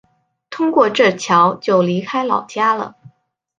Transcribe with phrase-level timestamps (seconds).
[0.49, 2.97] 通过这桥就离开老家了